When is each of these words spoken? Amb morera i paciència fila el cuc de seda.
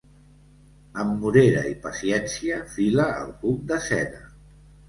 Amb 1.03 1.19
morera 1.25 1.61
i 1.73 1.75
paciència 1.85 2.57
fila 2.77 3.07
el 3.21 3.33
cuc 3.45 3.61
de 3.75 3.79
seda. 3.91 4.27